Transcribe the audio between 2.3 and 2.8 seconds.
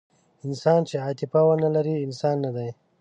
نهدی.